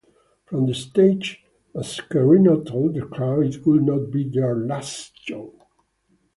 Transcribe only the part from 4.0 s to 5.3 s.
be their last